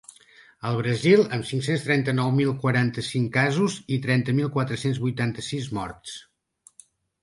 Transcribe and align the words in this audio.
El 0.69 0.77
Brasil, 0.79 1.21
amb 1.37 1.47
cinc-cents 1.49 1.85
trenta-nou 1.89 2.33
mil 2.39 2.51
quaranta-cinc 2.65 3.31
casos 3.39 3.79
i 3.99 4.03
trenta 4.09 4.39
mil 4.41 4.53
quatre-cents 4.59 5.05
vuitanta-sis 5.09 5.73
morts. 5.81 6.21